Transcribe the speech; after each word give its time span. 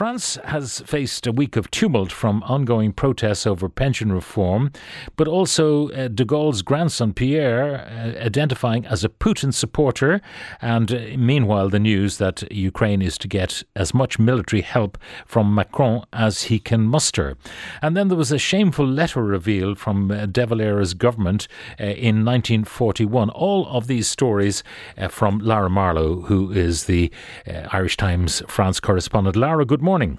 France 0.00 0.38
has 0.44 0.80
faced 0.86 1.26
a 1.26 1.32
week 1.32 1.56
of 1.56 1.70
tumult 1.70 2.10
from 2.10 2.42
ongoing 2.44 2.90
protests 2.90 3.46
over 3.46 3.68
pension 3.68 4.10
reform, 4.10 4.72
but 5.16 5.28
also 5.28 5.90
uh, 5.90 6.08
de 6.08 6.24
Gaulle's 6.24 6.62
grandson 6.62 7.12
Pierre 7.12 7.86
uh, 7.86 8.24
identifying 8.24 8.86
as 8.86 9.04
a 9.04 9.10
Putin 9.10 9.52
supporter, 9.52 10.22
and 10.62 10.90
uh, 10.90 11.00
meanwhile 11.18 11.68
the 11.68 11.78
news 11.78 12.16
that 12.16 12.50
Ukraine 12.50 13.02
is 13.02 13.18
to 13.18 13.28
get 13.28 13.62
as 13.76 13.92
much 13.92 14.18
military 14.18 14.62
help 14.62 14.96
from 15.26 15.54
Macron 15.54 16.06
as 16.14 16.44
he 16.44 16.58
can 16.58 16.86
muster. 16.86 17.36
And 17.82 17.94
then 17.94 18.08
there 18.08 18.16
was 18.16 18.32
a 18.32 18.38
shameful 18.38 18.86
letter 18.86 19.22
revealed 19.22 19.78
from 19.78 20.10
uh, 20.10 20.24
De 20.24 20.46
Valera's 20.46 20.94
government 20.94 21.46
uh, 21.78 21.84
in 21.84 22.24
1941. 22.24 23.28
All 23.28 23.66
of 23.68 23.86
these 23.86 24.08
stories 24.08 24.64
uh, 24.96 25.08
from 25.08 25.40
Lara 25.40 25.68
Marlowe, 25.68 26.22
who 26.22 26.52
is 26.52 26.84
the 26.84 27.12
Irish 27.46 27.98
Times 27.98 28.42
France 28.48 28.80
correspondent. 28.80 29.36
Lara, 29.36 29.66
good 29.66 29.82
morning. 29.82 29.89
Good 29.90 29.94
morning, 29.94 30.18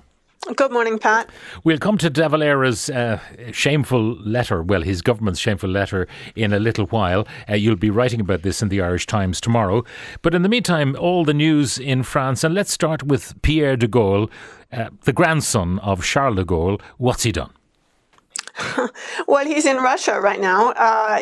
Good 0.57 0.73
morning, 0.73 0.99
Pat. 0.99 1.30
We'll 1.63 1.77
come 1.77 1.98
to 1.99 2.09
De 2.09 2.27
Valera's 2.27 2.89
uh, 2.89 3.21
shameful 3.53 4.16
letter, 4.16 4.61
well, 4.61 4.81
his 4.81 5.02
government's 5.02 5.39
shameful 5.39 5.70
letter, 5.70 6.09
in 6.35 6.52
a 6.52 6.59
little 6.59 6.88
while. 6.88 7.25
Uh, 7.49 7.53
you'll 7.53 7.77
be 7.77 7.89
writing 7.89 8.20
about 8.20 8.41
this 8.41 8.61
in 8.61 8.67
the 8.67 8.81
Irish 8.81 9.07
Times 9.07 9.39
tomorrow. 9.39 9.85
But 10.23 10.35
in 10.35 10.41
the 10.41 10.49
meantime, 10.49 10.97
all 10.99 11.23
the 11.23 11.34
news 11.34 11.77
in 11.77 12.03
France, 12.03 12.44
and 12.44 12.53
let's 12.53 12.73
start 12.73 13.03
with 13.03 13.41
Pierre 13.44 13.77
de 13.77 13.88
Gaulle, 13.88 14.30
uh, 14.73 14.89
the 15.05 15.13
grandson 15.13 15.80
of 15.80 16.03
Charles 16.03 16.35
de 16.35 16.44
Gaulle. 16.44 16.81
What's 16.97 17.23
he 17.23 17.31
done? 17.31 17.53
Well, 19.27 19.45
he's 19.45 19.65
in 19.65 19.77
Russia 19.77 20.19
right 20.19 20.39
now. 20.39 20.71
Uh, 20.71 21.19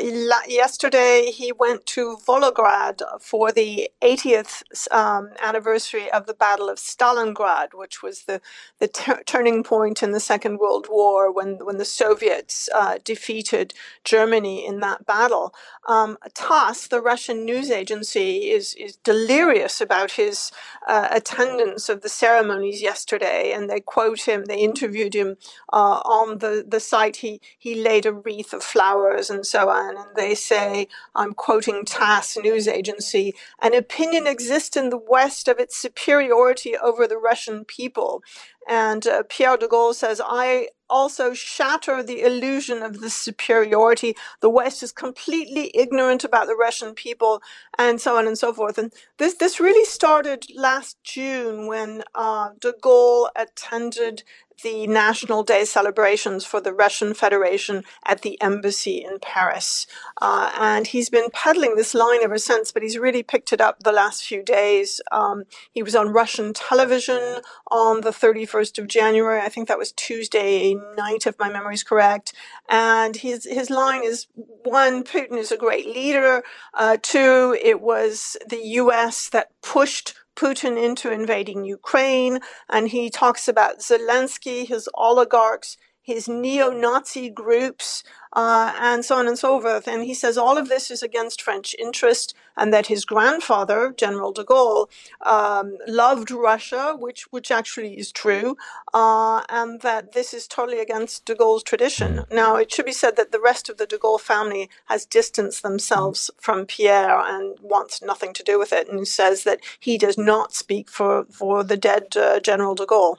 yesterday, 0.48 1.32
he 1.32 1.52
went 1.52 1.86
to 1.88 2.18
Volgograd 2.26 3.02
for 3.22 3.52
the 3.52 3.90
80th 4.02 4.64
um, 4.92 5.30
anniversary 5.42 6.10
of 6.12 6.26
the 6.26 6.34
Battle 6.34 6.70
of 6.70 6.78
Stalingrad, 6.78 7.70
which 7.74 8.02
was 8.02 8.24
the, 8.24 8.42
the 8.80 8.88
tur 8.88 9.22
turning 9.26 9.64
point 9.64 10.02
in 10.02 10.12
the 10.12 10.20
Second 10.20 10.60
World 10.60 10.88
War 10.90 11.32
when, 11.32 11.58
when 11.64 11.78
the 11.78 11.86
Soviets 11.86 12.70
uh, 12.74 12.98
defeated 13.04 13.74
Germany 14.04 14.66
in 14.66 14.80
that 14.80 15.06
battle. 15.06 15.54
Um, 15.88 16.18
TASS, 16.34 16.88
the 16.88 17.02
Russian 17.02 17.46
news 17.46 17.70
agency, 17.70 18.52
is, 18.52 18.74
is 18.76 18.96
delirious 18.98 19.82
about 19.82 20.12
his 20.12 20.52
uh, 20.88 21.08
attendance 21.12 21.90
of 21.90 22.02
the 22.02 22.10
ceremonies 22.10 22.82
yesterday, 22.82 23.52
and 23.54 23.70
they 23.70 23.80
quote 23.80 24.22
him, 24.22 24.46
they 24.46 24.60
interviewed 24.60 25.14
him 25.14 25.38
uh, 25.72 26.00
on 26.06 26.40
the, 26.40 26.66
the 26.68 26.80
site 26.80 27.19
he 27.20 27.42
he 27.58 27.76
laid 27.76 28.06
a 28.06 28.14
wreath 28.14 28.54
of 28.54 28.64
flowers 28.64 29.30
and 29.30 29.46
so 29.46 29.70
on. 29.70 29.98
And 29.98 30.16
they 30.16 30.36
say, 30.36 30.88
I'm 31.16 31.34
quoting 31.34 31.86
TASS 31.86 32.38
news 32.38 32.68
agency, 32.68 33.34
an 33.62 33.74
opinion 33.74 34.28
exists 34.28 34.76
in 34.76 34.90
the 34.90 34.98
West 34.98 35.48
of 35.48 35.60
its 35.60 35.78
superiority 35.78 36.76
over 36.78 37.08
the 37.08 37.18
Russian 37.18 37.66
people. 37.66 38.24
And 38.68 39.08
uh, 39.08 39.24
Pierre 39.28 39.58
de 39.58 39.68
Gaulle 39.68 39.96
says, 39.96 40.22
I 40.24 40.68
also 40.90 41.34
shatter 41.34 42.04
the 42.04 42.22
illusion 42.22 42.82
of 42.82 43.00
the 43.00 43.10
superiority. 43.10 44.16
The 44.42 44.50
West 44.50 44.84
is 44.84 44.92
completely 44.92 45.72
ignorant 45.74 46.24
about 46.24 46.48
the 46.48 46.56
Russian 46.56 46.94
people, 46.94 47.42
and 47.78 48.02
so 48.02 48.18
on 48.18 48.28
and 48.28 48.38
so 48.38 48.54
forth. 48.54 48.78
And 48.78 48.92
this 49.18 49.36
this 49.36 49.60
really 49.60 49.86
started 49.86 50.46
last 50.56 50.98
June 51.04 51.68
when 51.68 52.04
uh, 52.16 52.50
de 52.60 52.74
Gaulle 52.74 53.30
attended 53.36 54.24
the 54.64 54.88
National 54.88 55.44
Day 55.44 55.66
celebrations 55.66 56.46
for 56.46 56.60
the 56.62 56.74
Russian 56.74 57.14
Federation 57.14 57.84
at 58.06 58.22
the 58.22 58.42
embassy 58.42 59.04
in 59.04 59.20
Paris. 59.22 59.88
Uh, 60.22 60.52
and 60.60 60.88
he's 60.88 61.10
been 61.10 61.30
peddling 61.32 61.76
this 61.76 61.94
line 61.94 62.22
ever 62.24 62.38
since, 62.38 62.72
but 62.72 62.84
he's 62.84 62.98
really 62.98 63.24
picked 63.24 63.54
it 63.54 63.62
up 63.62 63.84
the 63.84 63.92
last 63.92 64.24
few 64.24 64.44
days. 64.44 65.02
Um, 65.12 65.44
he 65.72 65.84
was 65.84 65.96
on 65.96 66.10
Russian 66.10 66.54
television 66.54 67.42
on 67.72 68.02
the 68.02 68.12
31st 68.12 68.80
of 68.80 68.88
January. 68.88 69.40
I 69.42 69.50
think 69.50 69.68
that 69.68 69.78
was 69.78 69.92
Tuesday 69.92 70.76
night, 70.98 71.26
if 71.26 71.40
my 71.40 71.50
memory 71.50 71.76
is 71.76 71.84
correct. 71.84 72.34
And 72.68 73.16
his, 73.16 73.46
his 73.46 73.70
line 73.70 74.04
is 74.04 74.28
one, 74.36 75.04
Putin 75.04 75.38
is 75.38 75.52
a 75.52 75.58
great 75.58 75.88
leader. 75.88 76.44
Uh, 76.74 76.98
two, 77.02 77.58
it 77.62 77.82
was 77.82 78.38
the 78.48 78.62
US 78.80 79.30
that 79.30 79.52
pushed 79.62 80.16
Putin 80.40 80.82
into 80.82 81.12
invading 81.12 81.66
Ukraine, 81.66 82.40
and 82.70 82.88
he 82.88 83.10
talks 83.10 83.48
about 83.50 83.80
Zelensky, 83.80 84.66
his 84.66 84.88
oligarchs, 84.94 85.76
his 86.10 86.28
neo 86.28 86.72
Nazi 86.72 87.30
groups, 87.30 88.04
uh, 88.34 88.74
and 88.80 89.06
so 89.06 89.16
on 89.16 89.28
and 89.28 89.38
so 89.38 89.62
forth. 89.62 89.88
And 89.88 90.04
he 90.04 90.16
says 90.16 90.38
all 90.38 90.58
of 90.58 90.68
this 90.68 90.90
is 90.90 91.04
against 91.04 91.42
French 91.42 91.76
interest, 91.78 92.34
and 92.58 92.74
that 92.74 92.88
his 92.88 93.06
grandfather, 93.06 93.94
General 93.96 94.32
de 94.32 94.44
Gaulle, 94.44 94.88
um, 95.22 95.78
loved 95.88 96.32
Russia, 96.32 96.96
which, 97.06 97.22
which 97.32 97.52
actually 97.52 97.94
is 97.94 98.12
true, 98.12 98.58
uh, 98.94 99.44
and 99.50 99.82
that 99.82 100.14
this 100.14 100.34
is 100.34 100.48
totally 100.48 100.80
against 100.80 101.26
de 101.26 101.36
Gaulle's 101.36 101.64
tradition. 101.64 102.26
Now, 102.32 102.56
it 102.56 102.72
should 102.72 102.86
be 102.86 102.92
said 103.04 103.16
that 103.18 103.32
the 103.32 103.46
rest 103.52 103.70
of 103.70 103.78
the 103.78 103.86
de 103.86 104.00
Gaulle 104.00 104.20
family 104.20 104.68
has 104.86 105.06
distanced 105.06 105.62
themselves 105.62 106.32
from 106.40 106.66
Pierre 106.66 107.20
and 107.20 107.58
wants 107.62 108.02
nothing 108.02 108.34
to 108.34 108.44
do 108.44 108.58
with 108.58 108.74
it, 108.74 108.90
and 108.90 109.08
says 109.08 109.44
that 109.44 109.60
he 109.80 109.98
does 109.98 110.18
not 110.18 110.54
speak 110.54 110.90
for, 110.90 111.26
for 111.30 111.64
the 111.64 111.78
dead 111.78 112.18
uh, 112.18 112.40
General 112.40 112.76
de 112.76 112.88
Gaulle. 112.88 113.18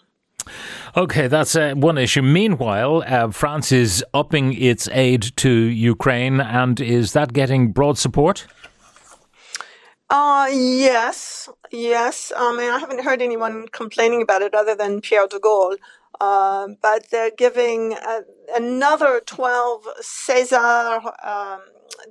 Okay, 0.96 1.26
that's 1.28 1.54
uh, 1.56 1.74
one 1.74 1.98
issue. 1.98 2.22
Meanwhile, 2.22 3.04
uh, 3.06 3.30
France 3.30 3.72
is 3.72 4.04
upping 4.12 4.54
its 4.54 4.88
aid 4.92 5.22
to 5.36 5.50
Ukraine, 5.50 6.40
and 6.40 6.80
is 6.80 7.12
that 7.12 7.32
getting 7.32 7.72
broad 7.72 7.98
support? 7.98 8.46
Uh, 10.10 10.48
yes, 10.53 11.48
yes. 11.72 12.32
I 12.37 12.56
mean, 12.56 12.71
I 12.71 12.81
haven't 12.81 13.04
heard 13.04 13.22
anyone 13.22 13.69
complaining 13.69 14.22
about 14.22 14.43
it 14.43 14.54
other 14.54 14.75
than 14.75 15.03
Pierre 15.03 15.28
de 15.28 15.38
Gaulle. 15.41 15.76
Uh, 16.21 16.69
but 16.82 17.10
they're 17.10 17.31
giving 17.31 17.94
uh, 17.94 18.22
another 18.56 19.21
12 19.25 19.87
César, 20.03 21.26
um, 21.26 21.60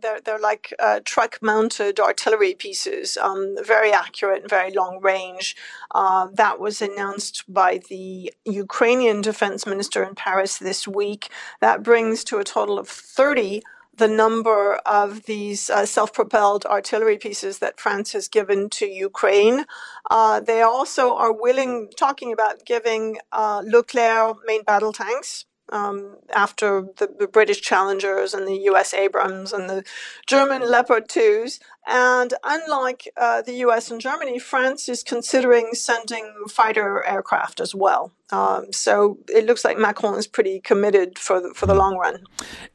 they're, 0.02 0.22
they're 0.22 0.40
like 0.40 0.74
uh, 0.80 1.02
truck 1.06 1.40
mounted 1.42 2.00
artillery 2.00 2.56
pieces, 2.56 3.18
um, 3.18 3.58
very 3.66 3.92
accurate 3.92 4.42
and 4.42 4.52
very 4.52 4.72
long 4.72 5.00
range. 5.02 5.56
Uh, 5.94 6.28
that 6.34 6.60
was 6.60 6.82
announced 6.82 7.44
by 7.54 7.82
the 7.90 8.34
Ukrainian 8.46 9.22
defense 9.22 9.68
minister 9.68 10.04
in 10.04 10.16
Paris 10.16 10.60
this 10.60 10.88
week. 10.88 11.30
That 11.62 11.84
brings 11.84 12.24
to 12.26 12.40
a 12.40 12.46
total 12.46 12.80
of 12.80 12.88
30 12.90 13.64
the 14.00 14.08
number 14.08 14.76
of 14.86 15.26
these 15.26 15.70
uh, 15.70 15.86
self 15.86 16.14
propelled 16.14 16.66
artillery 16.66 17.18
pieces 17.18 17.60
that 17.60 17.80
France 17.80 18.14
has 18.14 18.28
given 18.28 18.70
to 18.72 18.88
Ukraine. 18.88 19.66
Uh, 20.10 20.40
they 20.40 20.62
also 20.64 21.16
are 21.16 21.34
willing, 21.34 21.90
talking 21.98 22.34
about 22.34 22.66
giving 22.66 23.18
uh, 23.32 23.62
Leclerc 23.66 24.38
main 24.48 24.64
battle 24.64 24.94
tanks. 24.94 25.46
Um, 25.72 26.18
after 26.34 26.88
the, 26.98 27.10
the 27.20 27.28
British 27.28 27.62
Challengers 27.62 28.34
and 28.34 28.48
the 28.48 28.58
US 28.72 28.94
Abrams 28.94 29.54
and 29.54 29.70
the 29.70 29.84
German 30.26 30.68
Leopard 30.68 31.08
2s. 31.08 31.60
And 31.88 32.34
unlike 32.44 33.08
uh, 33.18 33.42
the 33.42 33.54
US 33.66 33.90
and 33.90 34.00
Germany, 34.00 34.40
France 34.40 34.90
is 34.90 35.04
considering 35.04 35.70
sending 35.74 36.34
fighter 36.48 37.04
aircraft 37.06 37.60
as 37.60 37.74
well. 37.74 38.12
Um, 38.32 38.72
so 38.72 39.18
it 39.28 39.46
looks 39.46 39.66
like 39.66 39.78
Macron 39.78 40.18
is 40.18 40.28
pretty 40.28 40.60
committed 40.60 41.18
for 41.18 41.42
the, 41.42 41.54
for 41.56 41.66
the 41.66 41.74
long 41.74 41.98
run. 41.98 42.24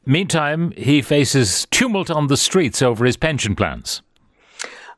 Meantime, 0.05 0.71
he 0.71 1.01
faces 1.01 1.65
tumult 1.71 2.11
on 2.11 2.27
the 2.27 2.37
streets 2.37 2.81
over 2.81 3.05
his 3.05 3.15
pension 3.15 3.55
plans. 3.55 4.01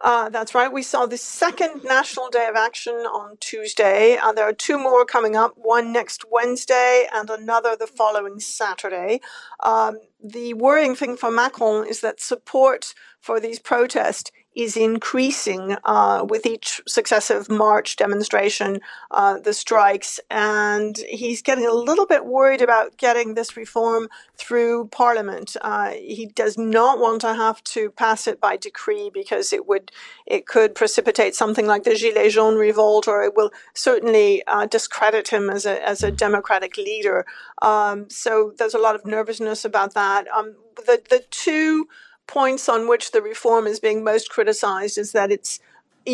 Uh, 0.02 0.30
that's 0.30 0.53
right. 0.53 0.72
We 0.72 0.84
saw 0.84 1.06
the 1.06 1.18
second 1.18 1.84
National 1.84 2.30
Day 2.30 2.47
of 2.47 2.56
Action 2.56 2.94
on 2.94 3.38
Tuesday. 3.40 4.18
Uh, 4.18 4.31
there 4.31 4.47
are 4.47 4.53
two 4.53 4.78
more 4.78 5.06
coming 5.06 5.35
up, 5.35 5.53
one 5.56 5.91
next 5.91 6.25
Wednesday 6.31 7.08
and 7.13 7.30
another 7.30 7.75
the 7.75 7.88
following 7.88 8.40
Saturday. 8.40 9.22
Um, 9.63 9.97
the 10.24 10.53
worrying 10.53 10.96
thing 10.96 11.18
for 11.18 11.31
Macron 11.31 11.88
is 11.88 12.02
that 12.02 12.22
support 12.22 12.94
for 13.19 13.40
these 13.40 13.59
protests 13.59 14.31
is 14.57 14.75
increasing 14.75 15.78
uh, 15.85 16.26
with 16.28 16.47
each 16.47 16.82
successive 16.87 17.47
march 17.47 17.96
demonstration, 17.96 18.82
uh, 19.11 19.37
the 19.37 19.53
strikes, 19.53 20.20
and 20.32 20.97
he's 21.09 21.43
getting 21.43 21.67
a 21.67 21.72
little 21.72 22.08
bit 22.08 22.26
worried 22.26 22.64
about 22.64 22.97
getting 22.97 23.35
this 23.35 23.55
reform 23.55 24.09
through 24.35 24.87
Parliament. 24.87 25.55
Uh, 25.61 25.91
he 25.91 26.26
does 26.26 26.58
not 26.58 26.97
want 26.97 27.22
to 27.22 27.35
have 27.35 27.64
to 27.66 27.91
pass 27.91 28.26
it 28.26 28.41
by 28.41 28.58
decree 28.58 29.11
because 29.14 29.53
it 29.53 29.67
would 29.67 29.91
it 30.26 30.47
could 30.47 30.73
precipitate 30.73 31.35
something 31.35 31.67
like 31.67 31.84
the 31.84 31.91
Gilets 31.91 32.32
jaunes 32.32 32.58
revolt, 32.58 33.08
or 33.08 33.22
it 33.22 33.35
will 33.35 33.52
certainly 33.76 34.41
uh, 34.47 34.66
discredit 34.66 35.28
him 35.28 35.52
as 35.52 35.67
a 35.67 35.87
as 35.87 36.02
a 36.02 36.09
democratic 36.09 36.78
leader. 36.78 37.28
Um, 37.61 38.09
so 38.09 38.53
there's 38.58 38.73
a 38.73 38.79
lot 38.79 38.96
of 38.96 39.05
nervousness 39.05 39.64
about 39.64 39.93
that. 39.93 40.28
Um, 40.29 40.55
the 40.78 40.99
the 41.11 41.23
two 41.29 41.87
points 42.28 42.68
on 42.70 42.88
which 42.88 43.12
the 43.12 43.22
reform 43.22 43.68
is 43.68 43.79
being 43.79 44.03
most 44.03 44.29
criticized 44.29 44.97
is 44.97 45.12
that 45.14 45.32
it's 45.32 45.59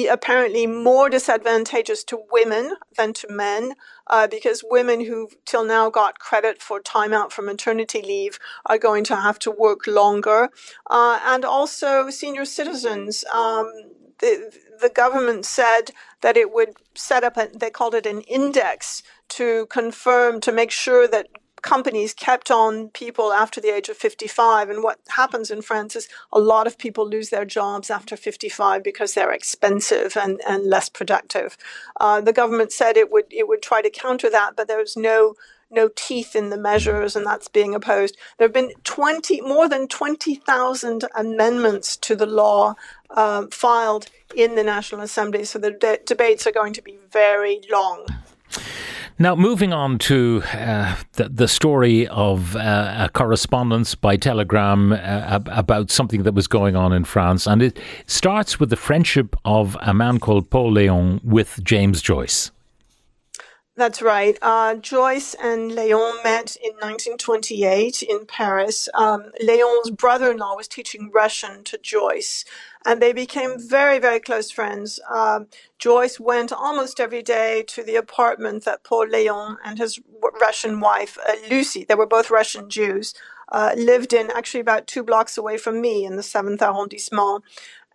apparently 0.10 0.66
more 0.66 1.08
disadvantageous 1.08 2.04
to 2.04 2.20
women 2.32 2.76
than 2.98 3.14
to 3.14 3.28
men 3.30 3.74
uh, 4.08 4.28
because 4.28 4.64
women 4.68 5.06
who 5.06 5.30
till 5.46 5.64
now 5.64 5.90
got 5.90 6.18
credit 6.18 6.62
for 6.62 6.80
time 6.80 7.14
out 7.14 7.32
for 7.32 7.44
maternity 7.44 8.02
leave 8.02 8.40
are 8.66 8.80
going 8.80 9.04
to 9.04 9.16
have 9.16 9.38
to 9.38 9.52
work 9.52 9.86
longer. 9.86 10.50
Uh, 10.90 11.20
and 11.24 11.46
also 11.46 12.10
senior 12.10 12.46
citizens 12.46 13.24
um, 13.34 13.72
the, 14.24 14.52
the 14.82 14.90
government 14.90 15.46
said 15.46 15.92
that 16.22 16.38
it 16.38 16.54
would 16.54 16.76
set 16.96 17.24
up, 17.24 17.36
a, 17.36 17.50
they 17.54 17.70
called 17.70 17.94
it 17.94 18.06
an 18.06 18.22
index 18.22 19.04
to 19.28 19.66
confirm, 19.68 20.40
to 20.40 20.52
make 20.52 20.72
sure 20.72 21.08
that 21.08 21.28
companies 21.64 22.14
kept 22.14 22.52
on 22.52 22.90
people 22.90 23.34
after 23.34 23.60
the 23.60 23.74
age 23.74 23.90
of 23.90 23.98
55. 23.98 24.70
And 24.70 24.84
what 24.84 25.00
happens 25.10 25.50
in 25.50 25.64
France 25.64 25.96
is 25.96 26.08
a 26.32 26.40
lot 26.40 26.68
of 26.68 26.78
people 26.78 27.10
lose 27.10 27.30
their 27.30 27.46
jobs 27.46 27.90
after 27.90 28.16
55 28.16 28.84
because 28.84 29.14
they're 29.14 29.32
expensive 29.32 30.16
and, 30.16 30.40
and 30.48 30.70
less 30.70 30.90
productive. 30.90 31.58
Uh, 32.00 32.22
the 32.22 32.34
government 32.34 32.72
said 32.72 32.96
it 32.96 33.12
would 33.12 33.26
it 33.32 33.48
would 33.48 33.64
try 33.64 33.82
to 33.82 33.90
counter 33.90 34.30
that, 34.30 34.56
but 34.56 34.68
there's 34.68 34.96
no 34.96 35.34
no 35.72 35.90
teeth 35.96 36.36
in 36.36 36.52
the 36.52 36.58
measures, 36.58 37.16
and 37.16 37.26
that's 37.26 37.48
being 37.48 37.74
opposed. 37.74 38.16
There 38.38 38.48
have 38.48 38.54
been 38.54 38.74
20 38.84 39.42
more 39.42 39.68
than 39.68 39.88
20,000 39.88 41.06
amendments 41.16 41.98
to 41.98 42.16
the 42.16 42.28
law 42.28 42.76
um, 43.10 43.50
filed 43.50 44.08
in 44.36 44.54
the 44.54 44.64
National 44.64 45.02
Assembly, 45.02 45.46
so 45.46 45.58
the 45.58 45.72
de- 45.72 46.00
debates 46.06 46.46
are 46.46 46.52
going 46.52 46.74
to 46.74 46.82
be 46.84 47.00
very 47.12 47.62
long. 47.72 48.06
Now, 49.20 49.36
moving 49.36 49.74
on 49.74 50.00
to 50.00 50.42
uh, 50.54 50.96
the, 51.14 51.30
the, 51.30 51.48
story 51.48 52.08
of 52.08 52.56
uh, 52.56 53.06
a 53.06 53.10
correspondence 53.10 53.94
by 53.94 54.18
telegram 54.18 54.92
uh, 54.92 55.40
about 55.48 55.92
something 55.92 56.24
that 56.24 56.34
was 56.34 56.48
going 56.48 56.76
on 56.76 56.92
in 56.92 57.04
France. 57.04 57.46
And 57.46 57.62
it 57.62 57.80
starts 58.08 58.60
with 58.60 58.72
the 58.72 58.76
friendship 58.76 59.36
of 59.46 59.78
a 59.82 59.94
man 59.94 60.20
called 60.20 60.50
Paul 60.50 60.74
Léon 60.74 61.24
with 61.24 61.64
James 61.64 62.02
Joyce. 62.02 62.52
That's 63.76 64.04
right. 64.04 64.38
Uh, 64.40 64.76
Joyce 64.76 65.34
and 65.34 65.72
Léon 65.72 66.24
met 66.24 66.56
in 66.58 66.74
1928 66.74 68.04
in 68.04 68.28
Paris. 68.28 68.88
Um, 68.94 69.32
Léon's 69.42 69.90
brother 69.90 70.30
in 70.30 70.38
law 70.38 70.56
was 70.56 70.68
teaching 70.68 71.10
Russian 71.12 71.64
to 71.64 71.80
Joyce 71.80 72.46
and 72.86 73.02
they 73.02 73.14
became 73.14 73.56
very, 73.58 73.98
very 73.98 74.20
close 74.20 74.52
friends. 74.52 75.00
Um, 75.12 75.48
Joyce 75.80 76.20
went 76.20 76.52
almost 76.54 77.00
every 77.00 77.24
day 77.24 77.64
to 77.70 77.84
the 77.84 77.96
apartment 77.96 78.64
that 78.66 78.84
Paul 78.84 79.08
Léon 79.08 79.58
and 79.66 79.80
his 79.80 80.00
Russian 80.40 80.80
wife, 80.80 81.18
uh, 81.28 81.34
Lucy, 81.50 81.84
they 81.84 81.96
were 81.96 82.06
both 82.06 82.30
Russian 82.30 82.70
Jews, 82.70 83.16
uh, 83.52 83.74
lived 83.76 84.14
in, 84.14 84.30
actually 84.32 84.60
about 84.60 84.88
two 84.88 85.04
blocks 85.04 85.38
away 85.38 85.58
from 85.58 85.82
me 85.82 86.06
in 86.06 86.16
the 86.16 86.22
7th 86.24 86.62
arrondissement. 86.62 87.44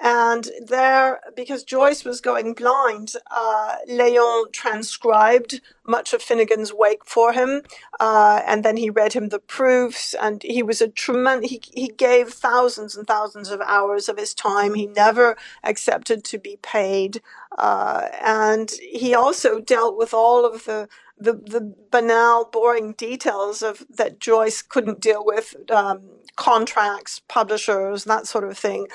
And 0.00 0.49
there, 0.65 1.21
because 1.35 1.65
Joyce 1.65 2.05
was 2.05 2.21
going 2.21 2.55
blind, 2.55 3.15
uh, 3.31 3.77
Léon 3.91 4.53
transcribed 4.53 5.61
much 5.87 6.12
of 6.12 6.23
Finnegans 6.23 6.73
Wake 6.73 7.05
for 7.05 7.33
him, 7.33 7.62
uh, 7.99 8.43
and 8.47 8.65
then 8.65 8.77
he 8.77 8.91
read 8.91 9.15
him 9.15 9.31
the 9.31 9.41
proofs. 9.41 10.15
And 10.15 10.43
he 10.43 10.62
was 10.62 10.81
a 10.81 10.89
tremendous. 10.89 11.50
He 11.50 11.61
he 11.73 11.89
gave 11.89 12.29
thousands 12.29 12.97
and 12.97 13.06
thousands 13.06 13.50
of 13.50 13.61
hours 13.62 14.09
of 14.09 14.19
his 14.19 14.35
time. 14.35 14.75
He 14.75 14.87
never 14.87 15.37
accepted 15.65 16.23
to 16.25 16.39
be 16.39 16.59
paid, 16.62 17.21
uh, 17.56 18.09
and 18.25 18.71
he 18.71 19.15
also 19.15 19.59
dealt 19.59 19.97
with 19.97 20.15
all 20.15 20.47
of 20.47 20.65
the 20.65 20.89
the, 21.20 21.35
the 21.35 21.75
banal, 21.91 22.44
boring 22.44 22.93
details 22.93 23.62
of 23.62 23.85
that 23.91 24.20
Joyce 24.20 24.62
couldn't 24.62 25.00
deal 25.00 25.25
with, 25.25 25.55
um, 25.70 26.03
contracts, 26.38 27.20
publishers, 27.26 28.05
that 28.05 28.26
sort 28.26 28.44
of 28.44 28.56
thing. 28.56 28.87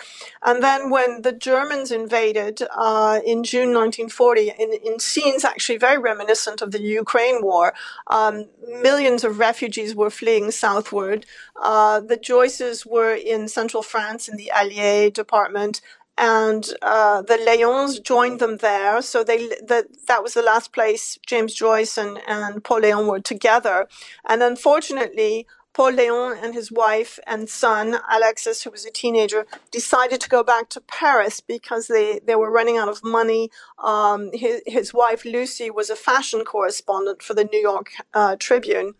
And 0.41 0.63
then 0.63 0.89
when 0.89 1.23
the 1.23 1.33
Germans 1.33 1.91
invaded 1.91 2.61
uh, 2.73 3.19
in 3.25 3.43
June 3.43 3.73
1940, 3.73 4.53
in, 4.57 4.73
in, 4.73 4.99
scenes 4.99 5.43
actually 5.43 5.77
very 5.77 5.97
reminiscent 5.97 6.61
of 6.61 6.71
the 6.71 6.81
Ukraine 6.81 7.43
war, 7.43 7.73
um, 8.07 8.45
millions 8.81 9.25
of 9.25 9.39
refugees 9.39 9.93
were 9.93 10.09
fleeing 10.09 10.51
southward. 10.51 11.25
Uh, 11.61 11.99
the 11.99 12.17
Joyces 12.17 12.85
were 12.85 13.13
in 13.13 13.49
central 13.49 13.83
France 13.83 14.29
in 14.29 14.37
the 14.37 14.49
Allier 14.49 15.09
department 15.09 15.81
and 16.17 16.69
uh, 16.81 17.21
the 17.21 17.37
Léons 17.37 18.03
joined 18.03 18.39
them 18.39 18.57
there. 18.57 19.01
So 19.01 19.23
they 19.23 19.47
that 19.67 19.87
that 20.07 20.23
was 20.23 20.33
the 20.33 20.41
last 20.41 20.71
place 20.71 21.17
James 21.25 21.53
Joyce 21.53 21.97
and, 21.97 22.19
and 22.27 22.63
Paul 22.63 22.81
Léon 22.81 23.09
were 23.09 23.19
together. 23.19 23.87
And 24.27 24.43
unfortunately, 24.43 25.47
Paul 25.73 25.93
Léon 25.93 26.41
and 26.41 26.53
his 26.53 26.71
wife 26.71 27.19
and 27.25 27.49
son, 27.49 27.97
Alexis, 28.09 28.63
who 28.63 28.69
was 28.69 28.85
a 28.85 28.91
teenager, 28.91 29.47
decided 29.71 30.21
to 30.21 30.29
go 30.29 30.43
back 30.43 30.69
to 30.69 30.81
Paris 30.81 31.41
because 31.41 31.87
they, 31.87 32.19
they 32.23 32.35
were 32.35 32.51
running 32.51 32.77
out 32.77 32.89
of 32.89 33.03
money. 33.03 33.49
Um, 33.83 34.29
his, 34.33 34.61
his 34.67 34.93
wife, 34.93 35.25
Lucy, 35.25 35.71
was 35.71 35.89
a 35.89 35.95
fashion 35.95 36.43
correspondent 36.45 37.23
for 37.23 37.33
the 37.33 37.45
New 37.45 37.59
York 37.59 37.91
uh, 38.13 38.35
Tribune. 38.39 38.93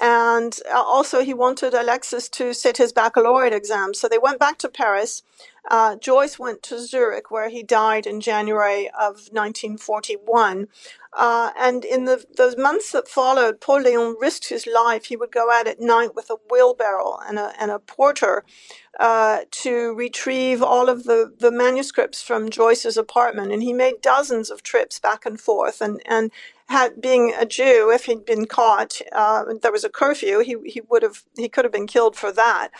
And 0.00 0.58
uh, 0.72 0.80
also, 0.80 1.22
he 1.22 1.34
wanted 1.34 1.74
Alexis 1.74 2.30
to 2.30 2.54
sit 2.54 2.78
his 2.78 2.90
baccalaureate 2.92 3.52
exam. 3.52 3.92
So 3.92 4.08
they 4.08 4.18
went 4.18 4.38
back 4.40 4.56
to 4.58 4.68
Paris. 4.70 5.22
Uh, 5.70 5.96
Joyce 5.96 6.38
went 6.38 6.62
to 6.64 6.80
Zurich, 6.80 7.30
where 7.30 7.50
he 7.50 7.62
died 7.62 8.06
in 8.06 8.22
January 8.22 8.88
of 8.88 9.28
1941. 9.30 10.68
Uh, 11.12 11.50
and 11.58 11.84
in 11.84 12.06
the 12.06 12.24
those 12.36 12.56
months 12.56 12.92
that 12.92 13.08
followed, 13.08 13.60
Paul 13.60 13.82
Léon 13.82 14.14
risked 14.18 14.48
his 14.48 14.66
life. 14.66 15.06
He 15.06 15.16
would 15.16 15.32
go 15.32 15.50
out 15.50 15.66
at 15.66 15.80
night 15.80 16.14
with 16.14 16.30
a 16.30 16.36
wheelbarrow 16.50 17.18
and 17.26 17.38
a, 17.38 17.52
and 17.60 17.70
a 17.70 17.78
porter 17.78 18.44
uh, 18.98 19.40
to 19.50 19.92
retrieve 19.94 20.62
all 20.62 20.88
of 20.88 21.04
the, 21.04 21.32
the 21.38 21.50
manuscripts 21.50 22.22
from 22.22 22.48
Joyce's 22.48 22.96
apartment. 22.96 23.52
And 23.52 23.62
he 23.62 23.72
made 23.72 24.00
dozens 24.00 24.50
of 24.50 24.62
trips 24.62 24.98
back 24.98 25.26
and 25.26 25.38
forth. 25.38 25.80
And, 25.80 26.00
and 26.06 26.30
had 26.70 27.00
being 27.00 27.34
a 27.36 27.44
Jew, 27.44 27.90
if 27.92 28.04
he'd 28.04 28.24
been 28.24 28.46
caught, 28.46 29.00
uh, 29.12 29.44
there 29.60 29.72
was 29.72 29.84
a 29.84 29.90
curfew. 29.90 30.38
He 30.38 30.56
he 30.64 30.80
would 30.88 31.02
have 31.02 31.24
he 31.36 31.48
could 31.48 31.64
have 31.64 31.72
been 31.72 31.88
killed 31.88 32.14
for 32.16 32.30
that. 32.32 32.70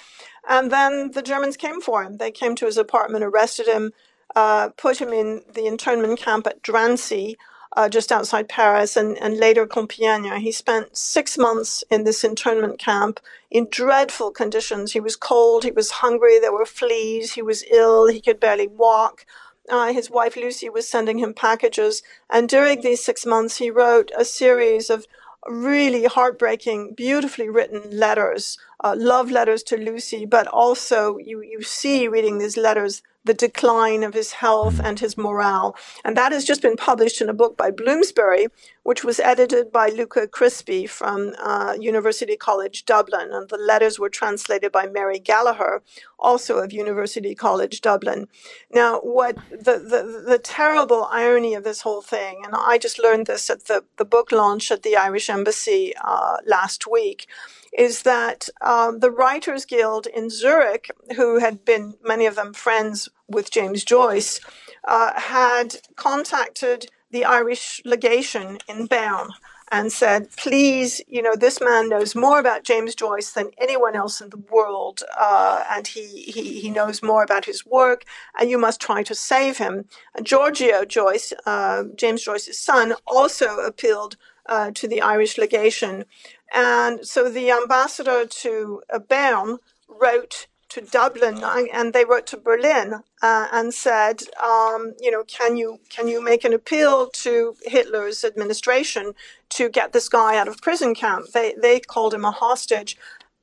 And 0.48 0.70
then 0.70 1.10
the 1.10 1.22
Germans 1.22 1.56
came 1.56 1.80
for 1.80 2.04
him. 2.04 2.16
They 2.16 2.30
came 2.30 2.54
to 2.56 2.66
his 2.66 2.78
apartment, 2.78 3.24
arrested 3.24 3.66
him, 3.66 3.92
uh, 4.36 4.68
put 4.76 5.00
him 5.00 5.12
in 5.12 5.42
the 5.52 5.66
internment 5.66 6.20
camp 6.20 6.46
at 6.46 6.62
Drancy, 6.62 7.36
uh, 7.76 7.88
just 7.88 8.12
outside 8.12 8.48
Paris, 8.48 8.96
and, 8.96 9.18
and 9.18 9.36
later 9.36 9.66
Compiègne. 9.66 10.38
He 10.38 10.52
spent 10.52 10.96
six 10.96 11.36
months 11.36 11.82
in 11.90 12.04
this 12.04 12.22
internment 12.22 12.78
camp 12.78 13.18
in 13.50 13.66
dreadful 13.70 14.30
conditions. 14.30 14.92
He 14.92 15.00
was 15.00 15.16
cold, 15.16 15.64
he 15.64 15.72
was 15.72 15.90
hungry, 15.90 16.38
there 16.38 16.52
were 16.52 16.64
fleas, 16.64 17.32
he 17.32 17.42
was 17.42 17.64
ill, 17.72 18.06
he 18.06 18.20
could 18.20 18.38
barely 18.38 18.68
walk 18.68 19.26
uh, 19.70 19.92
his 19.92 20.10
wife 20.10 20.36
Lucy 20.36 20.68
was 20.68 20.88
sending 20.88 21.18
him 21.18 21.34
packages. 21.34 22.02
And 22.28 22.48
during 22.48 22.80
these 22.80 23.04
six 23.04 23.24
months, 23.24 23.56
he 23.56 23.70
wrote 23.70 24.10
a 24.16 24.24
series 24.24 24.90
of 24.90 25.06
really 25.46 26.04
heartbreaking, 26.04 26.94
beautifully 26.94 27.48
written 27.48 27.98
letters, 27.98 28.58
uh, 28.84 28.94
love 28.96 29.30
letters 29.30 29.62
to 29.64 29.76
Lucy, 29.76 30.26
but 30.26 30.46
also 30.46 31.16
you, 31.18 31.40
you 31.42 31.62
see 31.62 32.08
reading 32.08 32.38
these 32.38 32.56
letters 32.56 33.02
the 33.24 33.34
decline 33.34 34.02
of 34.02 34.14
his 34.14 34.32
health 34.32 34.76
mm. 34.76 34.84
and 34.84 35.00
his 35.00 35.16
morale. 35.16 35.76
And 36.04 36.16
that 36.16 36.32
has 36.32 36.44
just 36.44 36.62
been 36.62 36.76
published 36.76 37.20
in 37.20 37.28
a 37.28 37.34
book 37.34 37.56
by 37.56 37.70
Bloomsbury, 37.70 38.48
which 38.82 39.04
was 39.04 39.20
edited 39.20 39.70
by 39.70 39.88
Luca 39.88 40.26
Crispi 40.26 40.88
from 40.88 41.34
uh, 41.38 41.76
University 41.78 42.36
College 42.36 42.84
Dublin. 42.86 43.28
And 43.32 43.48
the 43.48 43.58
letters 43.58 43.98
were 43.98 44.08
translated 44.08 44.72
by 44.72 44.86
Mary 44.86 45.18
Gallagher, 45.18 45.82
also 46.18 46.58
of 46.58 46.72
University 46.72 47.34
College 47.34 47.80
Dublin. 47.80 48.26
Now, 48.72 49.00
what 49.00 49.36
the, 49.50 49.78
the, 49.78 50.24
the 50.26 50.38
terrible 50.38 51.04
irony 51.10 51.54
of 51.54 51.64
this 51.64 51.82
whole 51.82 52.02
thing, 52.02 52.42
and 52.44 52.54
I 52.56 52.78
just 52.78 52.98
learned 52.98 53.26
this 53.26 53.50
at 53.50 53.66
the, 53.66 53.84
the 53.96 54.04
book 54.04 54.32
launch 54.32 54.70
at 54.70 54.82
the 54.82 54.96
Irish 54.96 55.28
Embassy 55.28 55.92
uh, 56.02 56.38
last 56.46 56.86
week, 56.90 57.26
is 57.72 58.02
that 58.02 58.48
um, 58.60 59.00
the 59.00 59.10
Writers 59.10 59.64
Guild 59.64 60.06
in 60.06 60.30
Zurich, 60.30 60.90
who 61.16 61.38
had 61.38 61.64
been 61.64 61.94
many 62.04 62.26
of 62.26 62.34
them 62.34 62.52
friends 62.52 63.08
with 63.28 63.50
James 63.50 63.84
Joyce, 63.84 64.40
uh, 64.86 65.18
had 65.18 65.76
contacted 65.96 66.90
the 67.10 67.24
Irish 67.24 67.80
legation 67.84 68.58
in 68.68 68.86
Bern 68.86 69.28
and 69.72 69.92
said, 69.92 70.28
please, 70.36 71.00
you 71.06 71.22
know, 71.22 71.36
this 71.36 71.60
man 71.60 71.88
knows 71.88 72.16
more 72.16 72.40
about 72.40 72.64
James 72.64 72.94
Joyce 72.94 73.30
than 73.30 73.50
anyone 73.56 73.94
else 73.94 74.20
in 74.20 74.30
the 74.30 74.42
world, 74.50 75.02
uh, 75.18 75.62
and 75.70 75.86
he, 75.86 76.22
he, 76.22 76.60
he 76.60 76.70
knows 76.70 77.02
more 77.02 77.22
about 77.22 77.44
his 77.44 77.64
work, 77.64 78.04
and 78.38 78.50
you 78.50 78.58
must 78.58 78.80
try 78.80 79.04
to 79.04 79.14
save 79.14 79.58
him. 79.58 79.84
And 80.16 80.26
Giorgio 80.26 80.84
Joyce, 80.84 81.32
uh, 81.46 81.84
James 81.94 82.22
Joyce's 82.22 82.58
son, 82.58 82.94
also 83.06 83.58
appealed 83.58 84.16
uh, 84.46 84.70
to 84.74 84.88
the 84.88 85.00
Irish 85.00 85.38
legation 85.38 86.04
and 86.52 87.06
so 87.06 87.28
the 87.28 87.50
ambassador 87.50 88.26
to 88.26 88.82
uh, 88.92 88.98
Bern 88.98 89.58
wrote 89.88 90.46
to 90.70 90.80
Dublin 90.80 91.42
and 91.42 91.92
they 91.92 92.04
wrote 92.04 92.26
to 92.28 92.36
Berlin 92.36 93.02
uh, 93.22 93.48
and 93.52 93.74
said, 93.74 94.22
um, 94.42 94.94
you 95.00 95.10
know, 95.10 95.24
can 95.24 95.56
you 95.56 95.80
can 95.88 96.06
you 96.06 96.22
make 96.22 96.44
an 96.44 96.52
appeal 96.52 97.08
to 97.08 97.56
Hitler's 97.62 98.24
administration 98.24 99.14
to 99.50 99.68
get 99.68 99.92
this 99.92 100.08
guy 100.08 100.36
out 100.36 100.48
of 100.48 100.62
prison 100.62 100.94
camp? 100.94 101.26
They 101.32 101.54
they 101.60 101.80
called 101.80 102.14
him 102.14 102.24
a 102.24 102.30
hostage, 102.30 102.96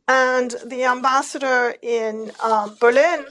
and 0.07 0.55
the 0.65 0.85
ambassador 0.85 1.75
in 1.81 2.31
um, 2.41 2.77
Berlin 2.79 3.25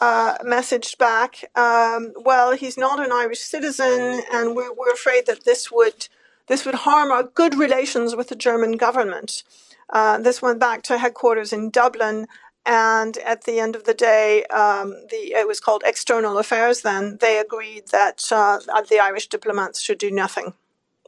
uh, 0.00 0.38
messaged 0.38 0.98
back, 0.98 1.44
um, 1.56 2.12
well, 2.16 2.52
he's 2.52 2.78
not 2.78 3.04
an 3.04 3.10
Irish 3.12 3.40
citizen, 3.40 4.22
and 4.32 4.54
we're, 4.54 4.72
we're 4.72 4.92
afraid 4.92 5.26
that 5.26 5.44
this 5.44 5.70
would 5.72 6.08
this 6.46 6.64
would 6.64 6.74
harm 6.74 7.10
our 7.10 7.22
good 7.22 7.54
relations 7.54 8.16
with 8.16 8.28
the 8.28 8.36
German 8.36 8.72
government. 8.76 9.42
Uh, 9.88 10.18
this 10.18 10.40
went 10.40 10.60
back 10.60 10.82
to 10.82 10.98
headquarters 10.98 11.52
in 11.52 11.70
Dublin, 11.70 12.26
and 12.66 13.16
at 13.18 13.44
the 13.44 13.58
end 13.58 13.74
of 13.74 13.84
the 13.84 13.94
day, 13.94 14.44
um, 14.44 14.90
the 15.10 15.34
it 15.34 15.48
was 15.48 15.60
called 15.60 15.82
External 15.84 16.38
Affairs. 16.38 16.82
Then 16.82 17.18
they 17.20 17.38
agreed 17.38 17.88
that 17.88 18.24
uh, 18.30 18.58
the 18.88 19.00
Irish 19.00 19.28
diplomats 19.28 19.80
should 19.80 19.98
do 19.98 20.10
nothing. 20.10 20.54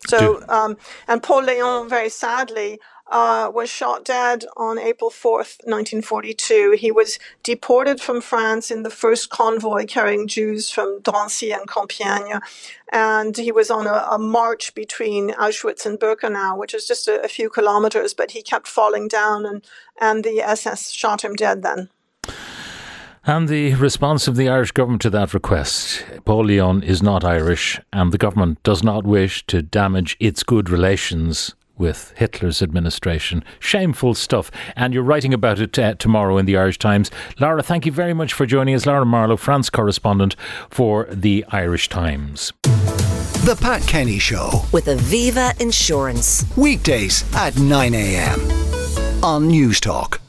So, 0.09 0.43
um, 0.49 0.77
and 1.07 1.23
Paul 1.23 1.45
Léon, 1.45 1.89
very 1.89 2.09
sadly, 2.09 2.81
uh, 3.11 3.51
was 3.55 3.69
shot 3.69 4.05
dead 4.05 4.45
on 4.57 4.79
April 4.79 5.11
4th, 5.11 5.61
1942. 5.65 6.77
He 6.79 6.91
was 6.91 7.19
deported 7.43 8.01
from 8.01 8.21
France 8.21 8.71
in 8.71 8.83
the 8.83 8.91
first 8.91 9.31
convoy 9.31 9.87
carrying 9.87 10.27
Jews 10.27 10.71
from 10.71 11.01
Drancy 11.03 11.53
and 11.53 11.69
Compiègne. 11.69 12.41
And 12.93 13.37
he 13.37 13.53
was 13.53 13.71
on 13.71 13.87
a, 13.87 14.07
a 14.11 14.19
march 14.19 14.75
between 14.75 15.31
Auschwitz 15.31 15.85
and 15.85 15.99
Birkenau, 15.99 16.57
which 16.59 16.75
is 16.75 16.87
just 16.87 17.09
a, 17.09 17.23
a 17.23 17.29
few 17.29 17.51
kilometers, 17.51 18.15
but 18.15 18.31
he 18.31 18.43
kept 18.43 18.67
falling 18.67 19.09
down 19.09 19.45
and, 19.45 19.65
and 20.01 20.25
the 20.25 20.41
SS 20.41 20.91
shot 20.91 21.23
him 21.23 21.35
dead 21.35 21.63
then. 21.63 21.89
And 23.25 23.49
the 23.49 23.75
response 23.75 24.27
of 24.27 24.35
the 24.35 24.49
Irish 24.49 24.73
government 24.73 25.03
to 25.03 25.11
that 25.11 25.33
request 25.33 26.05
Paul 26.25 26.47
Léon 26.47 26.83
is 26.83 27.05
not 27.05 27.23
Irish, 27.23 27.81
and 27.93 28.11
the 28.11 28.19
government 28.19 28.61
does 28.65 28.83
not 28.83 29.05
wish 29.05 29.47
to 29.47 29.63
damage 29.63 30.17
its 30.19 30.43
good 30.43 30.69
relations 30.69 31.55
with 31.77 32.13
Hitler's 32.17 32.63
administration. 32.63 33.45
Shameful 33.59 34.15
stuff. 34.15 34.51
And 34.77 34.95
you're 34.95 35.03
writing 35.03 35.35
about 35.35 35.61
it 35.61 35.79
uh, 35.79 35.95
tomorrow 35.95 36.39
in 36.39 36.47
the 36.47 36.57
Irish 36.57 36.79
Times. 36.79 37.11
Laura, 37.39 37.63
thank 37.63 37.87
you 37.87 37.93
very 37.93 38.15
much 38.15 38.33
for 38.33 38.47
joining 38.47 38.75
us. 38.75 38.87
Laura 38.87 39.07
Marlowe, 39.07 39.37
France 39.37 39.71
correspondent 39.71 40.37
for 40.71 41.07
the 41.11 41.45
Irish 41.49 41.89
Times. 41.89 42.53
The 42.63 43.59
Pat 43.61 43.83
Kenny 43.83 44.19
Show. 44.21 44.63
With 44.73 44.87
Aviva 44.87 45.61
Insurance. 45.61 46.47
Weekdays 46.57 47.25
at 47.35 47.59
9 47.59 47.95
a.m. 47.95 48.41
on 49.25 49.51
Newstalk. 49.51 50.22